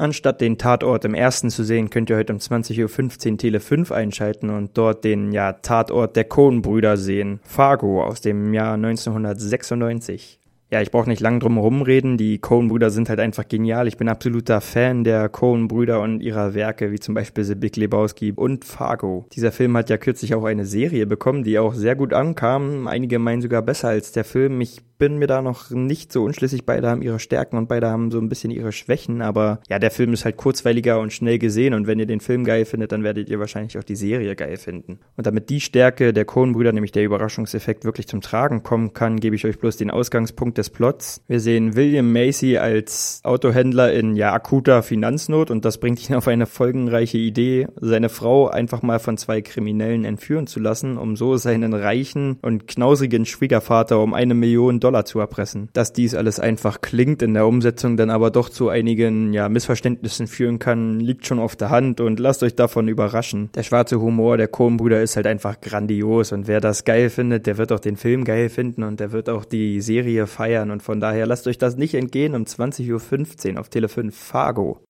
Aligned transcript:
Anstatt 0.00 0.40
den 0.40 0.58
Tatort 0.58 1.04
im 1.04 1.14
ersten 1.14 1.50
zu 1.50 1.64
sehen, 1.64 1.90
könnt 1.90 2.08
ihr 2.08 2.16
heute 2.16 2.32
um 2.32 2.38
20.15 2.38 3.32
Uhr 3.32 3.38
Tele 3.38 3.58
5 3.58 3.90
einschalten 3.90 4.48
und 4.48 4.78
dort 4.78 5.02
den 5.02 5.32
ja, 5.32 5.54
Tatort 5.54 6.14
der 6.14 6.22
Coen-Brüder 6.22 6.96
sehen. 6.96 7.40
Fargo 7.42 8.04
aus 8.04 8.20
dem 8.20 8.54
Jahr 8.54 8.74
1996 8.74 10.38
ja, 10.70 10.82
ich 10.82 10.90
brauche 10.90 11.08
nicht 11.08 11.20
lang 11.20 11.40
drum 11.40 11.54
herum 11.54 11.80
reden. 11.80 12.18
Die 12.18 12.38
Coen-Brüder 12.38 12.90
sind 12.90 13.08
halt 13.08 13.20
einfach 13.20 13.48
genial. 13.48 13.88
Ich 13.88 13.96
bin 13.96 14.08
absoluter 14.08 14.60
Fan 14.60 15.02
der 15.02 15.30
Coen-Brüder 15.30 16.00
und 16.02 16.20
ihrer 16.20 16.52
Werke, 16.52 16.92
wie 16.92 17.00
zum 17.00 17.14
Beispiel 17.14 17.44
The 17.44 17.54
Big 17.54 17.76
Lebowski 17.76 18.32
und 18.32 18.66
Fargo. 18.66 19.26
Dieser 19.32 19.50
Film 19.50 19.76
hat 19.78 19.88
ja 19.88 19.96
kürzlich 19.96 20.34
auch 20.34 20.44
eine 20.44 20.66
Serie 20.66 21.06
bekommen, 21.06 21.42
die 21.42 21.58
auch 21.58 21.72
sehr 21.72 21.96
gut 21.96 22.12
ankam. 22.12 22.86
Einige 22.86 23.18
meinen 23.18 23.40
sogar 23.40 23.62
besser 23.62 23.88
als 23.88 24.12
der 24.12 24.24
Film. 24.24 24.60
Ich 24.60 24.82
bin 24.98 25.18
mir 25.18 25.28
da 25.28 25.40
noch 25.40 25.70
nicht 25.70 26.12
so 26.12 26.24
unschlüssig. 26.24 26.66
Beide 26.66 26.88
haben 26.88 27.02
ihre 27.02 27.20
Stärken 27.20 27.56
und 27.56 27.68
beide 27.68 27.88
haben 27.88 28.10
so 28.10 28.18
ein 28.18 28.28
bisschen 28.28 28.50
ihre 28.50 28.72
Schwächen. 28.72 29.22
Aber 29.22 29.60
ja, 29.68 29.78
der 29.78 29.90
Film 29.90 30.12
ist 30.12 30.24
halt 30.24 30.36
kurzweiliger 30.36 31.00
und 31.00 31.12
schnell 31.12 31.38
gesehen. 31.38 31.72
Und 31.72 31.86
wenn 31.86 31.98
ihr 31.98 32.06
den 32.06 32.20
Film 32.20 32.44
geil 32.44 32.64
findet, 32.64 32.92
dann 32.92 33.04
werdet 33.04 33.30
ihr 33.30 33.38
wahrscheinlich 33.38 33.78
auch 33.78 33.84
die 33.84 33.96
Serie 33.96 34.34
geil 34.36 34.56
finden. 34.56 34.98
Und 35.16 35.26
damit 35.26 35.48
die 35.48 35.60
Stärke 35.60 36.12
der 36.12 36.24
Coen-Brüder, 36.24 36.72
nämlich 36.72 36.92
der 36.92 37.04
Überraschungseffekt, 37.04 37.84
wirklich 37.84 38.08
zum 38.08 38.20
Tragen 38.20 38.62
kommen 38.62 38.92
kann, 38.92 39.20
gebe 39.20 39.36
ich 39.36 39.46
euch 39.46 39.58
bloß 39.58 39.76
den 39.76 39.90
Ausgangspunkt 39.90 40.57
des 40.58 40.68
Plots. 40.70 41.22
Wir 41.26 41.40
sehen 41.40 41.74
William 41.74 42.12
Macy 42.12 42.58
als 42.58 43.20
Autohändler 43.24 43.92
in 43.92 44.14
ja 44.16 44.32
akuter 44.34 44.82
Finanznot 44.82 45.50
und 45.50 45.64
das 45.64 45.78
bringt 45.78 46.08
ihn 46.08 46.14
auf 46.16 46.28
eine 46.28 46.46
folgenreiche 46.46 47.18
Idee, 47.18 47.68
seine 47.80 48.10
Frau 48.10 48.48
einfach 48.48 48.82
mal 48.82 48.98
von 48.98 49.16
zwei 49.16 49.40
Kriminellen 49.40 50.04
entführen 50.04 50.46
zu 50.46 50.60
lassen, 50.60 50.98
um 50.98 51.16
so 51.16 51.38
seinen 51.38 51.72
reichen 51.72 52.38
und 52.42 52.66
knausrigen 52.66 53.24
Schwiegervater 53.24 54.00
um 54.00 54.12
eine 54.12 54.34
Million 54.34 54.80
Dollar 54.80 54.98
Dollar 54.98 55.04
zu 55.04 55.20
erpressen. 55.20 55.68
Dass 55.74 55.92
dies 55.92 56.14
alles 56.14 56.40
einfach 56.40 56.80
klingt, 56.80 57.22
in 57.22 57.34
der 57.34 57.46
Umsetzung 57.46 57.96
dann 57.96 58.10
aber 58.10 58.30
doch 58.30 58.48
zu 58.48 58.68
einigen 58.68 59.32
ja, 59.32 59.48
Missverständnissen 59.48 60.26
führen 60.26 60.58
kann, 60.58 60.98
liegt 60.98 61.26
schon 61.26 61.38
auf 61.38 61.56
der 61.56 61.70
Hand 61.70 62.00
und 62.00 62.18
lasst 62.18 62.42
euch 62.42 62.54
davon 62.54 62.88
überraschen. 62.88 63.50
Der 63.54 63.62
schwarze 63.62 64.00
Humor 64.00 64.36
der 64.36 64.48
Coen-Brüder 64.48 65.02
ist 65.02 65.16
halt 65.16 65.26
einfach 65.26 65.60
grandios 65.60 66.32
und 66.32 66.48
wer 66.48 66.60
das 66.60 66.84
geil 66.84 67.10
findet, 67.10 67.46
der 67.46 67.58
wird 67.58 67.70
auch 67.70 67.80
den 67.80 67.96
Film 67.96 68.24
geil 68.24 68.48
finden 68.48 68.82
und 68.82 68.98
der 68.98 69.12
wird 69.12 69.28
auch 69.28 69.44
die 69.44 69.80
Serie 69.80 70.26
feiern 70.26 70.47
und 70.56 70.82
von 70.82 71.00
daher 71.00 71.26
lasst 71.26 71.46
euch 71.46 71.58
das 71.58 71.76
nicht 71.76 71.94
entgehen 71.94 72.34
um 72.34 72.44
20.15 72.44 73.54
Uhr 73.54 73.60
auf 73.60 73.68
Tele 73.68 73.88
5 73.88 74.16
Fargo. 74.16 74.80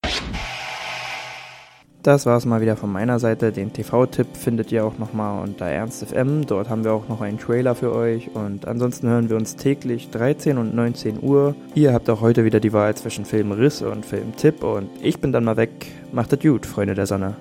Das 2.02 2.26
war 2.26 2.36
es 2.36 2.46
mal 2.46 2.60
wieder 2.60 2.76
von 2.76 2.92
meiner 2.92 3.18
Seite. 3.18 3.50
Den 3.52 3.72
TV-Tipp 3.72 4.28
findet 4.34 4.70
ihr 4.70 4.84
auch 4.84 4.98
nochmal 4.98 5.42
unter 5.42 5.66
Ernst.fm. 5.66 6.46
Dort 6.46 6.70
haben 6.70 6.84
wir 6.84 6.92
auch 6.92 7.08
noch 7.08 7.20
einen 7.20 7.38
Trailer 7.38 7.74
für 7.74 7.92
euch. 7.92 8.30
Und 8.34 8.66
ansonsten 8.66 9.08
hören 9.08 9.28
wir 9.28 9.36
uns 9.36 9.56
täglich 9.56 10.08
13 10.10 10.58
und 10.58 10.74
19 10.74 11.22
Uhr. 11.22 11.56
Ihr 11.74 11.92
habt 11.92 12.08
auch 12.08 12.20
heute 12.20 12.44
wieder 12.44 12.60
die 12.60 12.72
Wahl 12.72 12.94
zwischen 12.94 13.24
Filmriss 13.24 13.82
und 13.82 14.06
Filmtipp. 14.06 14.62
Und 14.62 14.88
ich 15.02 15.20
bin 15.20 15.32
dann 15.32 15.44
mal 15.44 15.56
weg. 15.56 15.86
Macht 16.12 16.32
es 16.32 16.40
gut, 16.40 16.66
Freunde 16.66 16.94
der 16.94 17.06
Sonne. 17.06 17.36